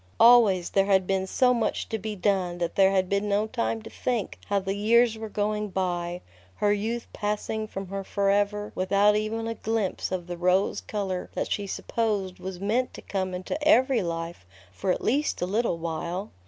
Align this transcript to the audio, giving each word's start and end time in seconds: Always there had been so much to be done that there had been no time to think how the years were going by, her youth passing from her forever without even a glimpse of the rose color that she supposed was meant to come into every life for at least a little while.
Always 0.19 0.71
there 0.71 0.87
had 0.87 1.05
been 1.05 1.27
so 1.27 1.53
much 1.53 1.87
to 1.89 1.99
be 1.99 2.15
done 2.15 2.57
that 2.57 2.73
there 2.73 2.89
had 2.89 3.07
been 3.07 3.29
no 3.29 3.45
time 3.45 3.83
to 3.83 3.89
think 3.91 4.39
how 4.47 4.57
the 4.57 4.73
years 4.73 5.15
were 5.15 5.29
going 5.29 5.69
by, 5.69 6.21
her 6.55 6.73
youth 6.73 7.05
passing 7.13 7.67
from 7.67 7.89
her 7.89 8.03
forever 8.03 8.71
without 8.73 9.15
even 9.15 9.47
a 9.47 9.53
glimpse 9.53 10.11
of 10.11 10.25
the 10.25 10.37
rose 10.37 10.81
color 10.81 11.29
that 11.35 11.51
she 11.51 11.67
supposed 11.67 12.39
was 12.39 12.59
meant 12.59 12.95
to 12.95 13.03
come 13.03 13.35
into 13.35 13.63
every 13.63 14.01
life 14.01 14.43
for 14.71 14.89
at 14.91 15.03
least 15.03 15.39
a 15.39 15.45
little 15.45 15.77
while. 15.77 16.31